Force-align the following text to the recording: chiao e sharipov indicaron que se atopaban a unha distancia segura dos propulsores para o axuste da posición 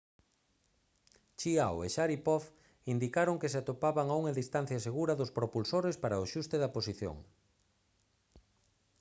chiao 1.39 1.77
e 1.85 1.87
sharipov 1.95 2.43
indicaron 2.93 3.39
que 3.41 3.51
se 3.51 3.57
atopaban 3.59 4.07
a 4.09 4.15
unha 4.21 4.37
distancia 4.41 4.83
segura 4.87 5.17
dos 5.19 5.33
propulsores 5.37 5.95
para 6.03 6.19
o 6.19 6.25
axuste 6.27 6.55
da 6.59 6.73
posición 6.75 7.17